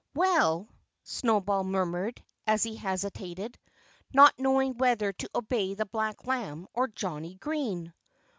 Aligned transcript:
"Well" 0.15 0.67
Snowball 1.03 1.63
murmured, 1.63 2.23
as 2.47 2.63
he 2.63 2.75
hesitated, 2.75 3.59
not 4.11 4.33
knowing 4.39 4.75
whether 4.79 5.13
to 5.13 5.29
obey 5.35 5.75
the 5.75 5.85
black 5.85 6.25
lamb 6.25 6.67
or 6.73 6.87
Johnnie 6.87 7.35
Green. 7.35 7.93